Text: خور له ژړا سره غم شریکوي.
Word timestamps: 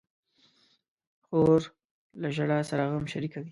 خور 1.25 1.61
له 2.21 2.27
ژړا 2.35 2.59
سره 2.69 2.83
غم 2.91 3.05
شریکوي. 3.13 3.49